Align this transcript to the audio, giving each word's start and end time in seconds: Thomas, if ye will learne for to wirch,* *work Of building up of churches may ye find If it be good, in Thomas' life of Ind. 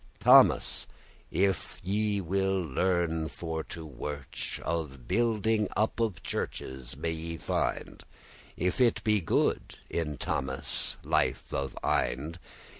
Thomas, 0.19 0.87
if 1.29 1.79
ye 1.83 2.21
will 2.21 2.59
learne 2.59 3.27
for 3.27 3.63
to 3.65 3.85
wirch,* 3.85 4.57
*work 4.59 4.67
Of 4.67 5.07
building 5.07 5.67
up 5.77 5.99
of 5.99 6.23
churches 6.23 6.97
may 6.97 7.11
ye 7.11 7.37
find 7.37 8.01
If 8.57 8.81
it 8.81 9.03
be 9.03 9.21
good, 9.21 9.77
in 9.91 10.17
Thomas' 10.17 10.97
life 11.03 11.53
of 11.53 11.77
Ind. 11.83 12.39